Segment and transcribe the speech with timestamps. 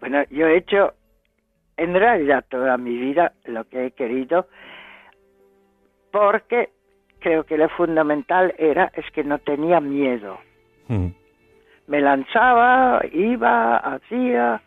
[0.00, 0.94] Bueno, yo he hecho
[1.76, 4.48] en realidad toda mi vida lo que he querido
[6.10, 6.70] porque
[7.20, 10.38] creo que lo fundamental era es que no tenía miedo.
[10.88, 11.08] Mm.
[11.86, 14.62] Me lanzaba, iba, hacía,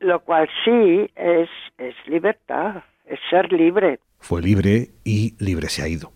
[0.00, 1.48] lo cual sí es,
[1.78, 3.98] es libertad, es ser libre.
[4.18, 6.12] Fue libre y libre se ha ido.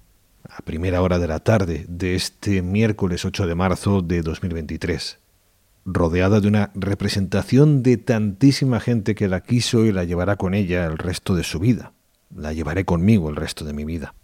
[0.48, 5.29] A primera hora de la tarde de este miércoles 8 de marzo de 2023.
[5.84, 10.86] Rodeada de una representación de tantísima gente que la quiso y la llevará con ella
[10.86, 11.92] el resto de su vida.
[12.34, 14.14] La llevaré conmigo el resto de mi vida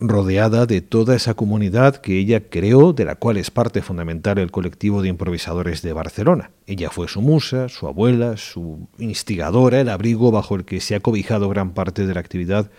[0.00, 4.50] rodeada de toda esa comunidad que ella creó, de la cual es parte fundamental el
[4.50, 6.50] colectivo de improvisadores de Barcelona.
[6.66, 11.00] Ella fue su musa, su abuela, su instigadora, el abrigo bajo el que se ha
[11.00, 12.70] cobijado gran parte de la actividad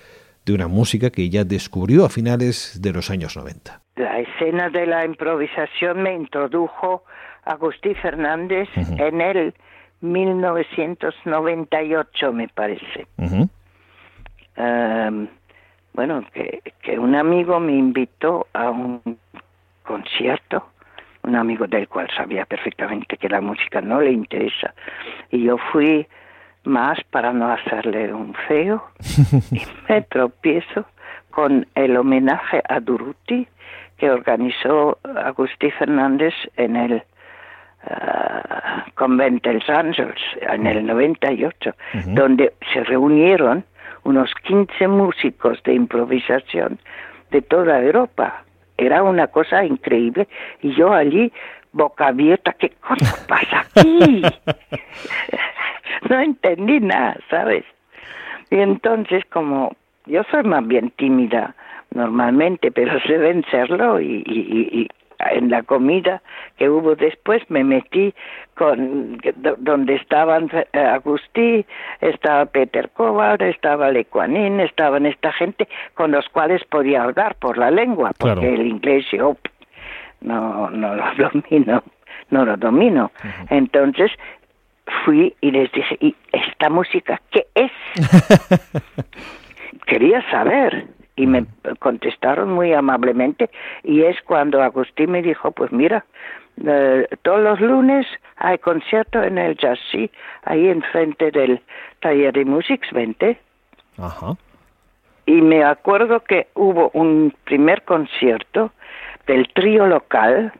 [0.45, 3.81] de una música que ella descubrió a finales de los años 90.
[3.97, 7.03] La escena de la improvisación me introdujo
[7.45, 9.53] Agustín Fernández en el
[10.01, 13.07] 1998, me parece.
[15.93, 19.01] Bueno, que, que un amigo me invitó a un
[19.83, 20.69] concierto,
[21.23, 24.73] un amigo del cual sabía perfectamente que la música no le interesa,
[25.31, 26.07] y yo fui
[26.63, 28.83] más para no hacerle un feo
[29.51, 30.85] y me tropiezo
[31.31, 33.47] con el homenaje a Duruti
[33.97, 37.03] que organizó Agustín Fernández en el
[37.85, 41.71] uh, Convent dels Angels en el 98,
[42.07, 43.63] donde se reunieron
[44.03, 46.79] unos 15 músicos de improvisación
[47.31, 48.43] de toda Europa.
[48.77, 50.27] Era una cosa increíble
[50.61, 51.31] y yo allí
[51.71, 54.21] boca abierta, ¿qué cosa pasa aquí?
[56.09, 57.65] no entendí nada, ¿sabes?
[58.49, 61.55] Y entonces como yo soy más bien tímida
[61.91, 64.87] normalmente, pero sé vencerlo y, y,
[65.31, 66.21] en la comida
[66.57, 68.13] que hubo después me metí
[68.55, 69.17] con
[69.57, 71.65] donde estaban eh, Agustí,
[72.01, 77.71] estaba Peter Kovar, estaba Lecuanín, estaban esta gente con los cuales podía hablar por la
[77.71, 79.37] lengua, porque el inglés yo
[80.21, 81.83] no, no lo domino,
[82.29, 83.11] no lo domino.
[83.49, 84.11] Entonces
[85.05, 87.71] fui y les dije, ¿y esta música qué es?
[89.85, 90.87] Quería saber
[91.19, 91.45] y me
[91.79, 93.49] contestaron muy amablemente
[93.83, 96.05] y es cuando Agustín me dijo, pues mira,
[96.65, 98.07] eh, todos los lunes
[98.37, 100.09] hay concierto en el Jazz, sí,
[100.43, 101.61] ahí enfrente del
[101.99, 103.37] taller de Musics 20.
[103.97, 104.37] Ajá.
[105.25, 108.71] Y me acuerdo que hubo un primer concierto
[109.27, 110.53] del trío local,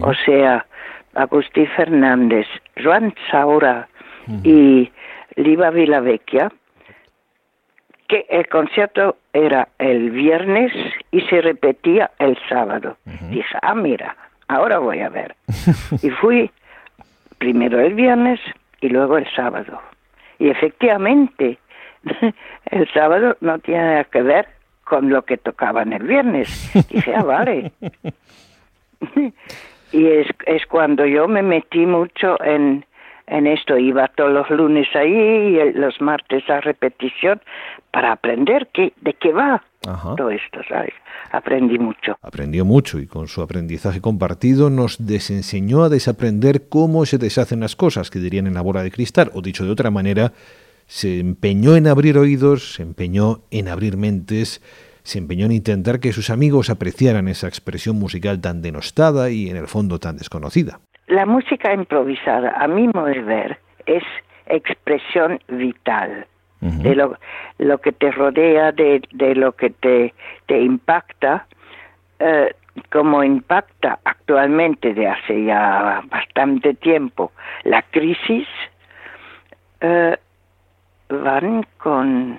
[0.00, 0.64] o sea,
[1.14, 2.46] Agustín Fernández,
[2.82, 3.88] Juan Saura
[4.42, 4.90] y
[5.36, 6.50] Liva Vilavecchia,
[8.08, 10.72] que el concierto era el viernes
[11.10, 12.96] y se repetía el sábado.
[13.30, 14.16] Dije, ah, mira,
[14.48, 15.36] ahora voy a ver.
[16.02, 16.50] y fui
[17.38, 18.40] primero el viernes
[18.80, 19.80] y luego el sábado.
[20.38, 21.58] Y efectivamente,
[22.70, 24.48] el sábado no tiene nada que ver
[24.84, 26.72] con lo que tocaban el viernes.
[26.88, 27.72] Dije, ah, vale.
[29.92, 32.86] y es, es cuando yo me metí mucho en,
[33.30, 33.78] en esto.
[33.78, 37.40] Iba todos los lunes ahí y los martes a repetición
[37.90, 39.62] para aprender qué, de qué va
[40.16, 40.92] todo esto, ¿sabes?
[41.30, 42.16] Aprendí mucho.
[42.22, 47.76] Aprendió mucho y con su aprendizaje compartido nos desenseñó a desaprender cómo se deshacen las
[47.76, 50.32] cosas, que dirían en la bola de cristal, o dicho de otra manera,
[50.86, 54.62] se empeñó en abrir oídos, se empeñó en abrir mentes,
[55.02, 59.56] se empeñó en intentar que sus amigos apreciaran esa expresión musical tan denostada y en
[59.56, 60.80] el fondo tan desconocida.
[61.08, 64.04] La música improvisada, a mi modo de ver, es
[64.46, 66.26] expresión vital
[66.60, 67.16] de lo,
[67.58, 70.12] lo, que te rodea, de, de lo que te,
[70.46, 71.46] te impacta,
[72.18, 72.54] eh,
[72.90, 77.32] como impacta actualmente de hace ya bastante tiempo
[77.62, 78.46] la crisis,
[79.80, 80.16] eh,
[81.08, 82.38] van con,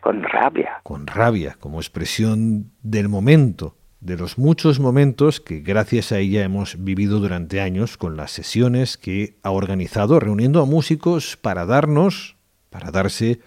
[0.00, 0.80] con rabia.
[0.82, 6.82] Con rabia, como expresión del momento de los muchos momentos que gracias a ella hemos
[6.84, 12.36] vivido durante años con las sesiones que ha organizado reuniendo a músicos para darnos,
[12.70, 13.38] para darse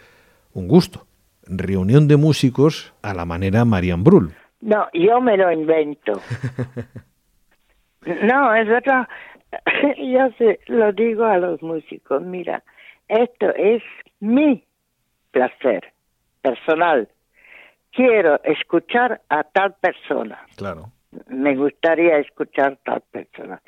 [0.54, 1.06] un gusto.
[1.44, 4.34] Reunión de músicos a la manera Marian Brull.
[4.62, 6.14] No, yo me lo invento.
[8.06, 9.08] no, es verdad.
[9.98, 12.64] yo se lo digo a los músicos, mira,
[13.08, 13.82] esto es
[14.20, 14.64] mi
[15.32, 15.94] placer
[16.42, 17.10] personal
[18.00, 20.40] quiero escuchar a tal persona.
[20.56, 20.86] Claro.
[21.28, 23.62] Me gustaría escuchar a tal persona.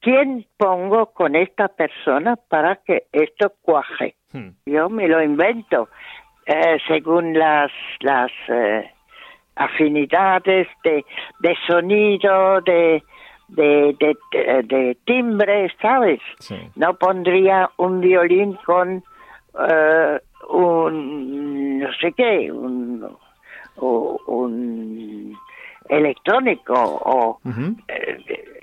[0.00, 4.14] ¿Quién pongo con esta persona para que esto cuaje?
[4.32, 4.50] Hmm.
[4.64, 5.88] Yo me lo invento
[6.46, 8.92] eh, según las las eh,
[9.56, 11.04] afinidades de,
[11.40, 13.02] de sonido, de
[13.48, 16.20] de, de, timbre, ¿sabes?
[16.76, 19.02] No pondría un violín con
[19.58, 20.20] eh,
[20.50, 23.18] un, no sé qué, un,
[23.80, 25.36] un
[25.88, 27.40] electrónico o
[27.88, 28.60] eh,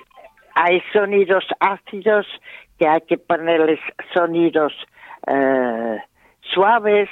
[0.53, 2.25] hay sonidos ácidos
[2.79, 3.79] que hay que ponerles
[4.13, 4.73] sonidos
[5.27, 5.97] eh,
[6.53, 7.09] suaves,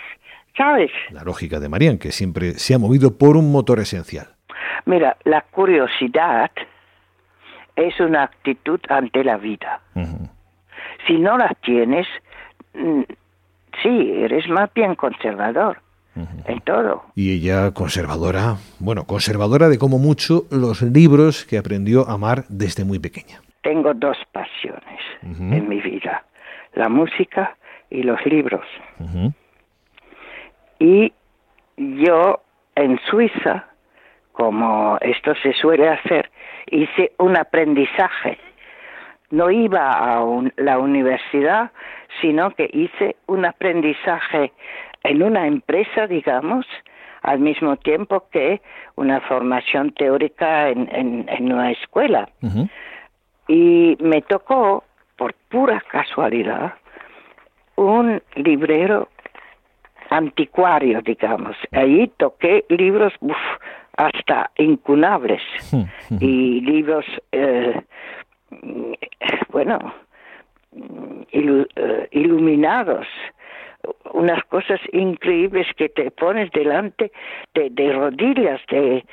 [0.58, 0.92] ¿sabes?
[1.12, 4.28] La lógica de Marian, que siempre se ha movido por un motor esencial.
[4.86, 6.52] Mira, la curiosidad
[7.76, 9.82] es una actitud ante la vida.
[11.08, 12.08] Si no la tienes,
[12.74, 13.02] mm,
[13.82, 15.83] sí, eres más bien conservador
[16.16, 17.04] en todo.
[17.16, 22.86] Y ella conservadora, bueno, conservadora de como mucho los libros que aprendió a amar desde
[22.86, 23.42] muy pequeña.
[23.62, 26.26] Tengo dos pasiones en mi vida,
[26.74, 27.56] la música
[27.90, 28.66] y los libros.
[30.80, 31.14] Y
[31.78, 32.42] yo
[32.76, 33.68] en Suiza,
[34.34, 36.30] como esto se suele hacer,
[36.70, 38.38] hice un aprendizaje.
[39.30, 40.24] No iba a
[40.58, 41.72] la universidad,
[42.22, 44.52] sino que hice un aprendizaje
[45.04, 46.66] en una empresa, digamos,
[47.22, 48.62] al mismo tiempo que
[48.96, 52.30] una formación teórica en, una escuela.
[53.48, 54.84] Y me tocó,
[55.18, 56.74] por pura casualidad,
[57.76, 59.10] un librero
[60.10, 61.56] anticuario, digamos.
[61.72, 63.14] Allí toqué libros
[63.98, 65.42] hasta incunables
[66.20, 67.82] y libros, eh,
[69.50, 69.94] bueno,
[71.32, 73.08] eh, iluminados
[74.14, 77.12] unas cosas increíbles que te pones delante
[77.54, 79.04] de, rodillas, de,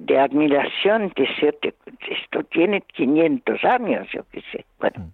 [0.00, 1.74] de, admiración, de
[2.08, 4.64] esto tiene 500 años, yo qué sé.
[4.78, 5.10] Bueno,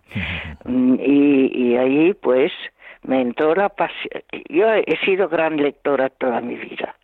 [0.98, 2.52] y, y ahí pues
[3.02, 4.22] me entró la pasión.
[4.48, 6.94] Yo he sido gran lectora toda mi vida.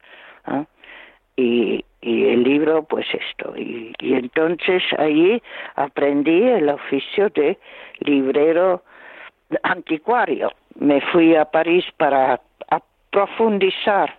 [1.37, 3.55] Y, y el libro, pues esto.
[3.57, 5.43] Y, y entonces ahí
[5.75, 7.59] aprendí el oficio de
[8.01, 8.83] librero
[9.63, 10.51] anticuario.
[10.79, 12.41] Me fui a París para
[13.11, 14.19] profundizar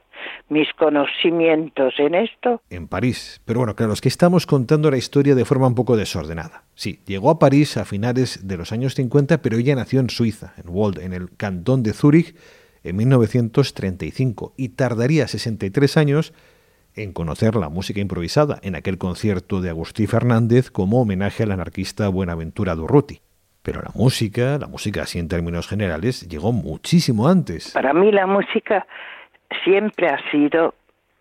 [0.50, 2.62] mis conocimientos en esto.
[2.70, 3.42] En París.
[3.46, 6.64] Pero bueno, claro, es que estamos contando la historia de forma un poco desordenada.
[6.74, 10.54] Sí, llegó a París a finales de los años 50, pero ella nació en Suiza,
[10.58, 12.36] en Wald, en el cantón de Zúrich,
[12.84, 16.34] en 1935, y tardaría 63 años
[16.96, 22.08] en conocer la música improvisada en aquel concierto de Agustí Fernández como homenaje al anarquista
[22.08, 23.22] Buenaventura Durruti.
[23.68, 27.74] Pero la música, la música así en términos generales, llegó muchísimo antes.
[27.74, 28.88] Para mí la música
[29.66, 30.74] siempre ha sido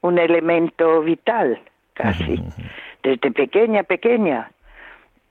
[0.02, 1.60] un elemento vital,
[1.94, 2.40] casi,
[3.02, 4.52] desde pequeña, pequeña.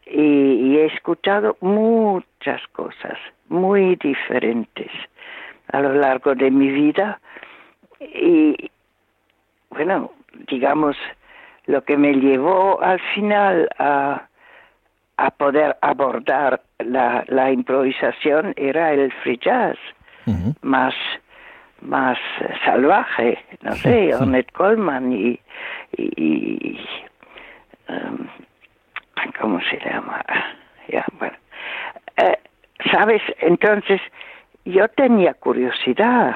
[0.06, 4.92] Y, he escuchado muchas cosas muy diferentes
[5.72, 7.22] a lo largo de mi vida.
[8.02, 8.70] Y
[9.70, 10.12] bueno,
[10.50, 10.98] digamos,
[11.66, 14.28] lo que me llevó al final a,
[15.18, 19.78] a poder abordar la, la improvisación era el free jazz,
[20.62, 20.94] más
[21.82, 22.18] más
[22.64, 25.40] salvaje, no sé, Ornette Coleman y,
[25.98, 26.80] y,
[27.90, 28.28] um,
[29.40, 30.24] ¿cómo se llama?
[30.88, 31.36] Ya, bueno.
[32.18, 32.38] Eh,
[32.92, 33.22] ¿Sabes?
[33.40, 34.02] Entonces,
[34.66, 36.36] yo tenía curiosidad.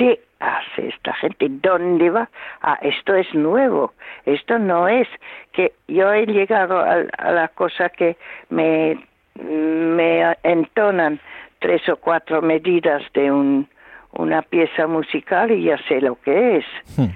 [0.00, 1.46] ¿Qué hace esta gente?
[1.50, 2.30] ¿Dónde va?
[2.62, 3.92] Ah, esto es nuevo.
[4.24, 5.06] Esto no es
[5.52, 8.16] que yo he llegado a, a la cosa que
[8.48, 8.98] me,
[9.34, 11.20] me entonan
[11.58, 13.68] tres o cuatro medidas de un
[14.12, 16.64] una pieza musical y ya sé lo que es,
[16.96, 17.06] hmm.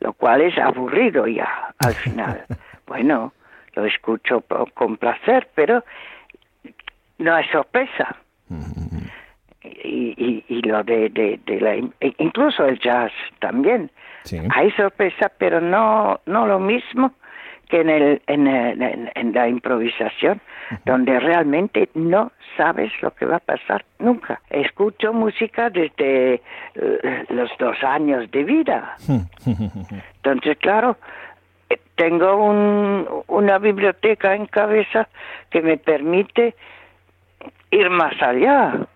[0.00, 2.44] lo cual es aburrido ya al final.
[2.86, 3.32] bueno,
[3.74, 5.82] lo escucho con placer, pero
[7.18, 8.16] no hay sorpresa.
[9.86, 11.76] Y, y, lo de, de, la,
[12.18, 13.90] incluso el jazz también.
[14.54, 17.12] Hay sorpresa, pero no, no lo mismo
[17.68, 20.40] que en, el, en, la improvisación,
[20.84, 24.40] donde realmente no sabes lo que va a pasar nunca.
[24.50, 26.34] Escucho música desde
[26.74, 28.96] eh, los dos años de vida.
[30.16, 30.96] Entonces, claro,
[31.70, 35.08] eh, tengo un, una biblioteca en cabeza
[35.50, 36.54] que me permite
[37.70, 38.86] ir más allá,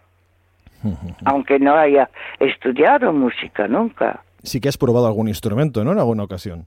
[1.24, 2.08] aunque no haya
[2.38, 4.22] estudiado música nunca.
[4.42, 5.92] Sí que has probado algún instrumento, ¿no?
[5.92, 6.66] En alguna ocasión.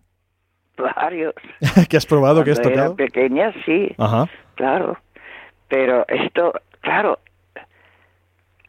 [0.78, 1.36] Varios.
[1.90, 2.44] ¿Qué has probado?
[2.44, 2.96] ¿Qué has tocado?
[2.96, 3.94] pequeña, sí.
[3.98, 4.28] Ajá.
[4.56, 4.98] Claro.
[5.68, 7.20] Pero esto, claro,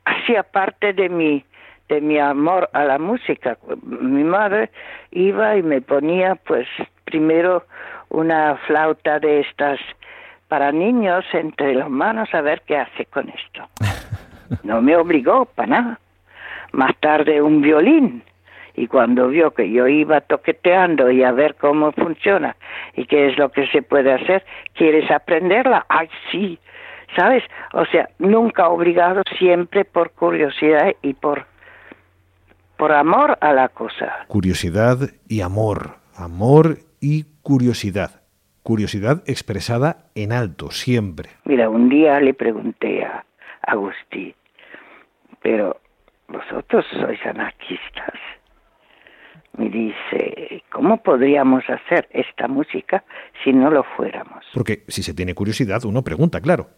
[0.05, 1.45] hacía parte de mi
[1.89, 3.59] de mi amor a la música.
[3.83, 4.71] Mi madre
[5.11, 6.67] iba y me ponía, pues,
[7.05, 7.67] primero
[8.09, 9.79] una flauta de estas
[10.49, 13.69] para niños entre las manos a ver qué hace con esto.
[14.63, 16.01] No me obligó para nada.
[16.73, 18.23] Más tarde un violín
[18.75, 22.57] y cuando vio que yo iba toqueteando y a ver cómo funciona
[22.95, 24.45] ¿Y qué es lo que se puede hacer?
[24.75, 25.87] ¿Quieres aprenderla?
[25.89, 26.59] ¡Ay, sí!
[27.17, 27.43] ¿Sabes?
[27.73, 31.47] O sea, nunca obligado, siempre por curiosidad y por,
[32.77, 34.25] por amor a la cosa.
[34.29, 35.97] Curiosidad y amor.
[36.17, 38.23] Amor y curiosidad.
[38.63, 41.31] Curiosidad expresada en alto, siempre.
[41.45, 43.25] Mira, un día le pregunté a
[43.63, 44.35] Agustín,
[45.43, 45.81] pero
[46.29, 48.19] vosotros sois anarquistas.
[49.57, 53.05] Me dice, ¿cómo podríamos hacer esta música
[53.45, 54.47] si no lo fuéramos?
[54.55, 56.69] Porque si se tiene curiosidad, uno pregunta, claro.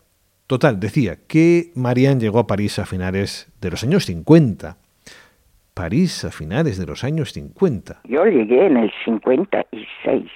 [0.46, 4.76] Total, decía que Marianne llegó a París a finales de los años 50.
[5.72, 8.00] París a finales de los años 50.
[8.04, 10.30] Yo llegué en el 56.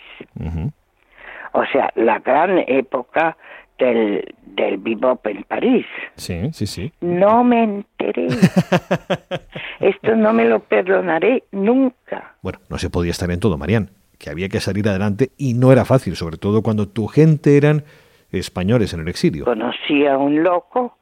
[1.53, 3.37] O sea, la gran época
[3.79, 5.87] del, del bebop en París.
[6.17, 6.93] Sí, sí, sí.
[7.01, 8.27] No me enteré.
[9.81, 12.35] Esto no me lo perdonaré nunca.
[12.43, 15.73] Bueno, no se podía estar en todo, Marian, que había que salir adelante y no
[15.73, 17.85] era fácil, sobre todo cuando tu gente eran
[18.31, 19.45] españoles en el exilio.
[19.45, 20.99] Conocí a un loco,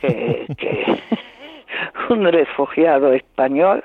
[0.00, 0.84] que, que
[2.10, 3.84] un refugiado español,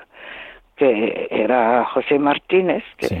[0.76, 3.16] que era José Martínez, que, Sí.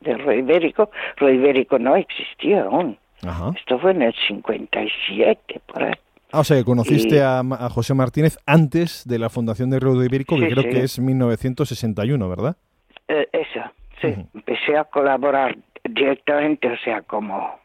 [0.00, 0.90] de Rey Ibérico.
[1.16, 2.96] Rey Ibérico no existía aún.
[3.26, 3.50] Ajá.
[3.56, 5.92] Esto fue en el 57, por ahí.
[6.32, 9.80] Ah, o sea, que conociste Y- a, a José Martínez antes de la fundación de
[9.80, 10.70] Reudo Ibérico, que Sí, creo sí.
[10.70, 12.56] que es 1961, ¿verdad?
[13.08, 13.60] Eh, eso,
[14.00, 14.08] sí.
[14.08, 14.28] Ujú.
[14.34, 17.58] Empecé a colaborar directamente, o sea, como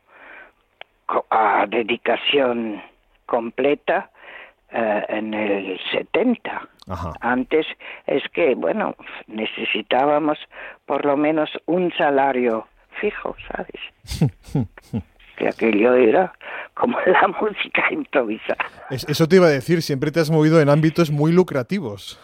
[1.08, 2.82] co- a dedicación
[3.26, 4.12] completa
[4.72, 6.70] eh, en el 70.
[6.88, 7.14] Ajá.
[7.20, 7.66] Antes
[8.06, 8.96] es que, bueno,
[9.28, 10.38] necesitábamos
[10.86, 12.68] por lo menos un salario
[13.00, 13.82] fijo, ¿sabes?
[15.42, 16.32] que aquello era
[16.76, 18.66] como la música improvisada.
[18.92, 22.20] Es- eso te iba a decir, siempre te has movido en ámbitos muy lucrativos.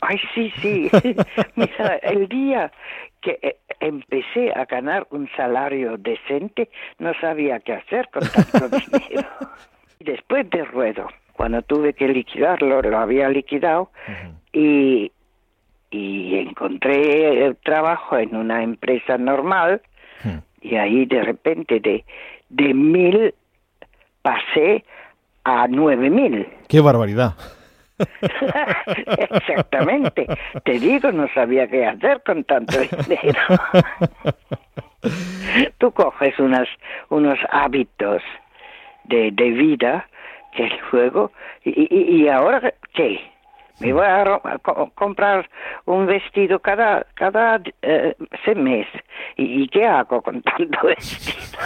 [0.00, 0.90] Ay, sí, sí.
[1.56, 2.70] Mira, el día
[3.20, 9.28] que eh, empecé a ganar un salario decente, no sabía qué hacer con tanto dinero.
[10.00, 13.90] Después de ruedo, cuando tuve que liquidarlo, lo había liquidado
[14.52, 15.10] y,
[15.90, 19.82] y encontré eh, trabajo en una empresa normal
[20.24, 20.38] Hmm.
[20.62, 22.02] y ahí de repente de,
[22.48, 23.34] de mil
[24.22, 24.84] pasé
[25.44, 26.46] a nueve mil.
[26.68, 27.34] ¡Qué barbaridad!
[29.30, 30.26] Exactamente.
[30.64, 33.40] Te digo, no sabía qué hacer con tanto dinero.
[35.78, 36.68] Tú coges unas,
[37.08, 38.22] unos hábitos
[39.04, 40.08] de, de vida
[40.54, 41.32] que luego...
[41.64, 43.20] Y, y, y ahora qué?
[43.80, 44.40] Me voy a,
[44.94, 45.48] comprar
[45.84, 48.86] un vestido cada, cada eh, ese mes.
[49.36, 51.58] ¿Y, ¿Y qué hago con tanto vestido?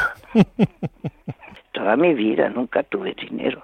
[1.73, 3.63] Toda mi vida nunca tuve dinero.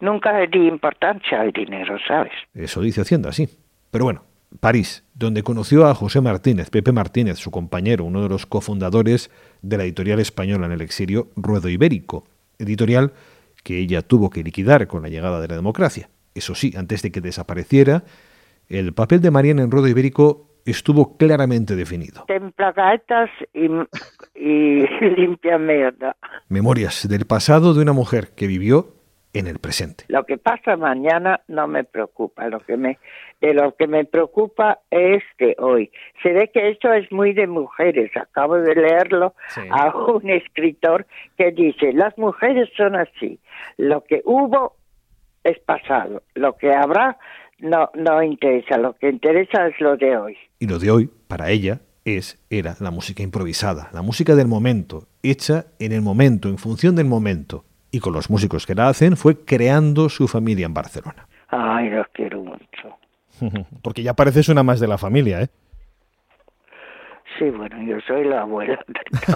[0.00, 2.32] Nunca le di importancia al dinero, ¿sabes?
[2.54, 3.48] Eso dice Hacienda, sí.
[3.90, 4.22] Pero bueno,
[4.60, 9.30] París, donde conoció a José Martínez, Pepe Martínez, su compañero, uno de los cofundadores
[9.62, 12.24] de la editorial española en el exilio, Ruedo Ibérico,
[12.58, 13.12] editorial
[13.62, 16.08] que ella tuvo que liquidar con la llegada de la democracia.
[16.34, 18.04] Eso sí, antes de que desapareciera,
[18.68, 22.24] el papel de Mariana en Ruedo Ibérico estuvo claramente definido.
[22.26, 23.66] Templa gaitas y,
[24.34, 24.86] y
[25.16, 26.16] limpia mierda.
[26.48, 28.94] Memorias del pasado de una mujer que vivió
[29.34, 30.04] en el presente.
[30.08, 32.46] Lo que pasa mañana no me preocupa.
[32.48, 32.98] Lo que me,
[33.40, 35.90] de lo que me preocupa es que hoy
[36.22, 38.10] se ve que esto es muy de mujeres.
[38.16, 39.62] Acabo de leerlo Sí.
[39.70, 41.06] a un escritor
[41.38, 43.40] que dice las mujeres son así.
[43.78, 44.76] Lo que hubo
[45.44, 46.22] es pasado.
[46.34, 47.18] Lo que habrá
[47.58, 48.78] no no interesa.
[48.78, 50.36] Lo que interesa es lo de hoy.
[50.58, 55.06] Y lo de hoy, para ella, es, era la música improvisada, la música del momento,
[55.22, 57.64] hecha en el momento, en función del momento.
[57.90, 61.28] Y con los músicos que la hacen, fue creando su familia en Barcelona.
[61.48, 62.96] Ay, los quiero mucho.
[63.82, 65.48] Porque ya pareces una más de la familia, ¿eh?
[67.38, 69.00] Sí, bueno, yo soy la abuela de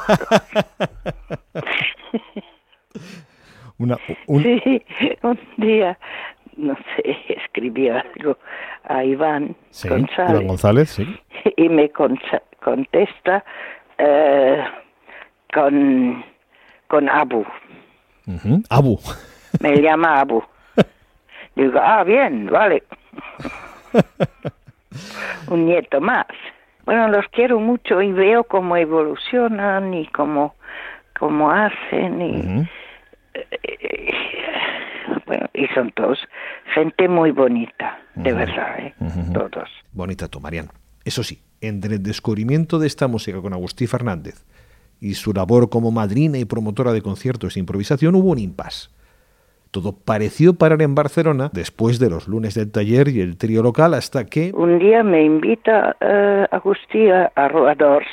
[1.54, 1.64] todos.
[3.78, 4.82] Una, un- Sí,
[5.22, 5.98] un día,
[6.56, 8.38] no sé, escribí algo
[8.84, 11.20] a Iván sí, González Iván González, sí.
[11.56, 13.44] y me contesta
[13.98, 14.64] eh,
[15.52, 16.24] con,
[16.88, 17.44] con Abu.
[18.70, 18.98] Abu.
[19.60, 20.42] Me llama Abu.
[21.54, 22.82] Digo, ah, bien, vale.
[25.48, 26.26] un nieto más.
[26.84, 30.54] Bueno, los quiero mucho y veo cómo evolucionan y cómo,
[31.18, 32.68] cómo hacen y...
[35.26, 36.18] bueno, y son todos
[36.74, 38.94] gente muy bonita, de verdad, ¿eh?
[39.32, 39.68] todos.
[39.92, 40.70] Bonita tú, Mariano.
[41.04, 44.44] Eso sí, entre el descubrimiento de esta música con Agustí Fernández
[45.00, 48.90] y su labor como madrina y promotora de conciertos de improvisación hubo un impasse.
[49.70, 53.94] Todo pareció parar en Barcelona después de los lunes del taller y el trío local
[53.94, 58.06] hasta que Un día me invita eh, Agustí a, Ruadors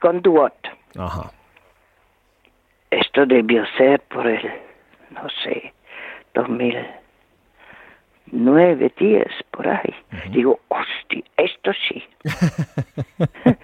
[0.00, 0.54] con Duot.
[0.96, 1.32] Ajá.
[2.90, 4.42] Esto debió ser por el,
[5.10, 5.74] no sé,
[6.34, 9.94] 2009, 10, por ahí.
[10.30, 12.02] Digo, hostia, esto sí.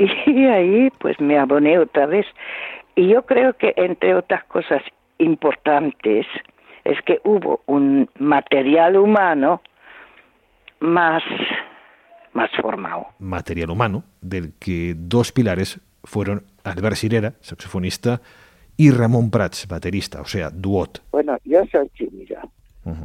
[0.26, 2.26] y ahí pues me aboné otra vez.
[2.94, 4.82] Y yo creo que entre otras cosas
[5.18, 6.26] importantes
[6.84, 9.60] es que hubo un material humano
[10.80, 11.22] más,
[12.32, 13.08] más formado.
[13.18, 18.20] Material humano, del que dos pilares fueron Albert Sirera, saxofonista,
[18.80, 21.02] y Ramón Prats, baterista, o sea, duot.
[21.10, 22.40] Bueno, yo soy tímido.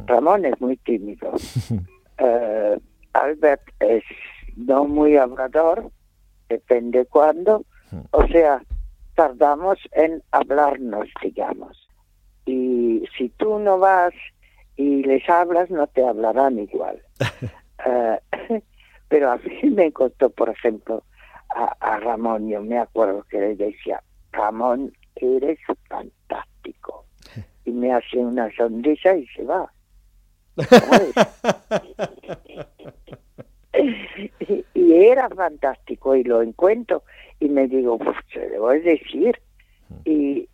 [0.06, 1.32] Ramón es muy tímido.
[2.18, 2.78] Eh,
[3.12, 4.02] Albert es
[4.56, 5.90] no muy hablador,
[6.48, 7.66] depende cuándo.
[8.10, 8.62] O sea,
[9.14, 11.86] tardamos en hablarnos, digamos.
[12.46, 14.14] Y si tú no vas
[14.76, 17.02] y les hablas, no te hablarán igual.
[17.84, 18.18] Eh,
[19.08, 21.04] pero a mí me costó, por ejemplo,
[21.54, 24.02] a, a Ramón, yo me acuerdo que le decía,
[24.32, 25.58] Ramón, eres
[25.88, 27.04] fantástico.
[27.64, 29.72] Y me hace una sonrisa y se va.
[34.74, 37.02] y, era fantástico y lo encuentro
[37.40, 39.40] y me digo, pues se le voy a decir.
[40.04, 40.48] Y,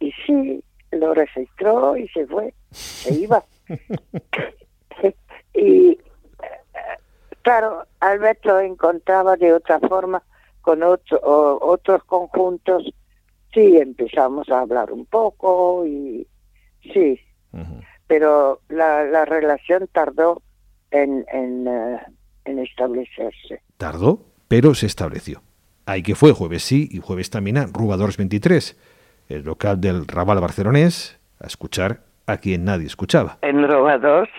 [0.00, 3.44] y sí, lo registró y se fue, se iba.
[5.54, 5.98] y
[7.42, 10.22] claro, Albert lo encontraba de otra forma
[10.62, 11.20] con otro,
[11.60, 12.92] otros conjuntos.
[13.54, 16.26] Sí, empezamos a hablar un poco y
[16.92, 17.18] sí,
[18.06, 20.42] pero la, la relación tardó
[20.90, 22.00] en, en, eh,
[22.44, 23.62] en establecerse.
[23.78, 25.40] Tardó, pero se estableció.
[25.86, 28.76] Ahí que fue jueves sí y jueves también a Rubadors 23
[29.28, 33.38] el local del Raval barcelonés, a escuchar a quien nadie escuchaba.
[33.42, 34.30] En Robadors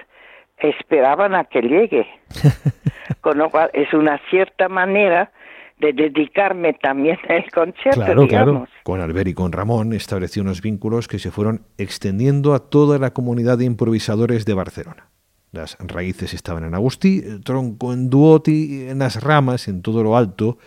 [0.58, 2.08] esperaban a que llegue,
[3.22, 5.32] con lo cual es una cierta manera
[5.78, 8.70] de dedicarme también al concierto, claro, digamos.
[8.70, 8.84] Claro.
[8.84, 13.14] Con Albert y con Ramón estableció unos vínculos que se fueron extendiendo a toda la
[13.14, 15.10] comunidad de improvisadores de Barcelona.
[15.52, 20.18] Las raíces estaban en Agustí, el tronco en Duoti, en las ramas, en todo lo
[20.18, 20.58] alto,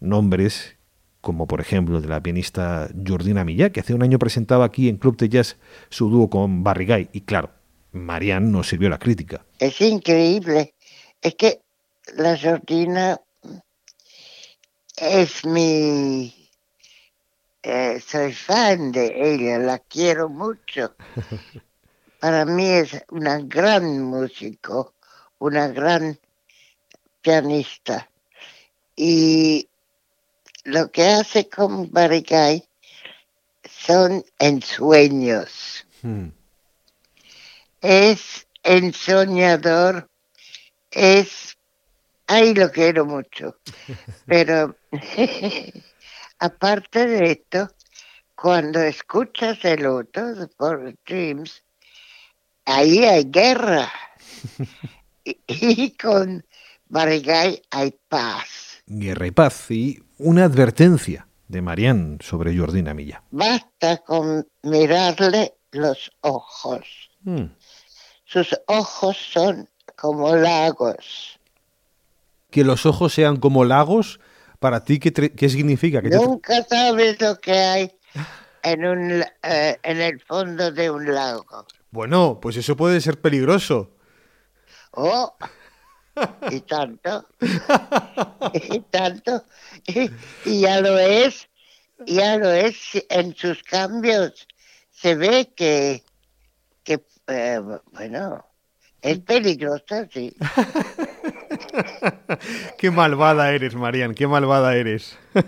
[0.00, 0.76] nombres
[1.26, 4.96] como por ejemplo de la pianista Jordina Millá, que hace un año presentaba aquí en
[4.96, 5.56] Club de Jazz
[5.88, 7.08] su dúo con Barrigay.
[7.12, 7.50] Y claro,
[7.90, 9.44] Marianne nos sirvió la crítica.
[9.58, 10.74] Es increíble.
[11.20, 11.62] Es que
[12.16, 13.18] la Jordina
[14.96, 16.50] es mi...
[17.62, 20.94] Eh, soy fan de ella, la quiero mucho.
[22.20, 24.94] Para mí es una gran músico,
[25.38, 26.18] una gran
[27.20, 28.08] pianista.
[28.94, 29.68] Y
[30.64, 32.66] lo que hace con Barricay
[33.68, 35.86] son ensueños.
[36.02, 36.28] Hmm.
[37.80, 40.08] Es ensoñador,
[40.90, 41.55] es...
[42.26, 43.58] Ahí lo quiero mucho.
[44.26, 44.76] Pero
[46.38, 47.68] aparte de esto,
[48.34, 51.62] cuando escuchas el otro, The Dreams,
[52.64, 53.90] ahí hay guerra.
[55.24, 56.44] y, y con
[56.88, 58.82] Barrigay hay paz.
[58.86, 59.70] Guerra y paz.
[59.70, 63.22] Y una advertencia de Marianne sobre Jordina Milla.
[63.30, 67.10] Basta con mirarle los ojos.
[67.22, 67.46] Hmm.
[68.24, 71.38] Sus ojos son como lagos.
[72.50, 74.20] Que los ojos sean como lagos,
[74.58, 76.00] ¿para ti qué, qué significa?
[76.00, 77.92] Nunca sabes lo que hay
[78.62, 81.66] en, un, eh, en el fondo de un lago.
[81.90, 83.92] Bueno, pues eso puede ser peligroso.
[84.90, 85.36] Oh,
[86.50, 87.26] y tanto,
[88.70, 89.44] y tanto,
[89.86, 91.48] y, ya lo es,
[92.06, 92.76] ya lo es,
[93.10, 94.46] en sus cambios
[94.90, 96.02] se ve que,
[96.82, 97.60] que eh,
[97.92, 98.46] bueno,
[99.02, 100.34] es peligrosa, sí.
[102.78, 105.18] qué malvada eres, Marian, qué malvada eres.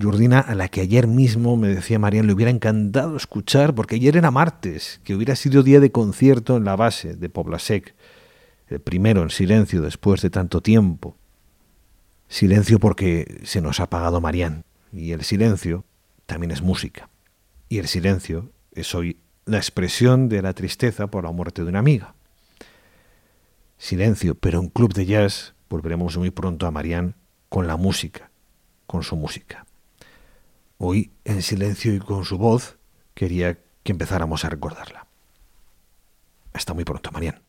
[0.00, 4.16] Jordina, a la que ayer mismo me decía Marian, le hubiera encantado escuchar, porque ayer
[4.16, 7.94] era martes, que hubiera sido día de concierto en la base de Poblasec,
[8.68, 11.16] el primero en silencio después de tanto tiempo.
[12.28, 15.84] Silencio porque se nos ha apagado Marian, y el silencio
[16.26, 17.08] también es música.
[17.68, 21.80] Y el silencio es hoy la expresión de la tristeza por la muerte de una
[21.80, 22.14] amiga.
[23.78, 27.14] Silencio, pero en club de jazz volveremos muy pronto a Marianne
[27.48, 28.30] con la música,
[28.86, 29.66] con su música.
[30.78, 32.78] Hoy, en silencio y con su voz,
[33.14, 35.06] quería que empezáramos a recordarla.
[36.52, 37.40] Hasta muy pronto, Marianne.